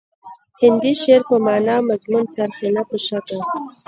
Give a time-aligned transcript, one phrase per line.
[0.61, 3.39] هندي شعر په معنا او مضمون څرخي نه په شکل